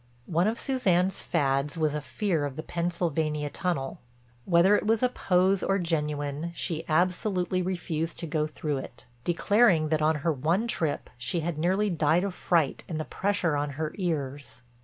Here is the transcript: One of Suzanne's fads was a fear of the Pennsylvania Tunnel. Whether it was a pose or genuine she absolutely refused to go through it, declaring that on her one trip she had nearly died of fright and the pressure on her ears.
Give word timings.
One 0.25 0.47
of 0.47 0.59
Suzanne's 0.59 1.21
fads 1.21 1.77
was 1.77 1.93
a 1.93 2.01
fear 2.01 2.43
of 2.43 2.55
the 2.55 2.63
Pennsylvania 2.63 3.51
Tunnel. 3.51 3.99
Whether 4.45 4.75
it 4.75 4.87
was 4.87 5.03
a 5.03 5.09
pose 5.09 5.61
or 5.61 5.77
genuine 5.77 6.53
she 6.55 6.83
absolutely 6.89 7.61
refused 7.61 8.17
to 8.17 8.25
go 8.25 8.47
through 8.47 8.77
it, 8.77 9.05
declaring 9.23 9.89
that 9.89 10.01
on 10.01 10.15
her 10.25 10.33
one 10.33 10.67
trip 10.67 11.11
she 11.19 11.41
had 11.41 11.59
nearly 11.59 11.91
died 11.91 12.23
of 12.23 12.33
fright 12.33 12.83
and 12.89 12.99
the 12.99 13.05
pressure 13.05 13.55
on 13.55 13.69
her 13.77 13.91
ears. 13.93 14.63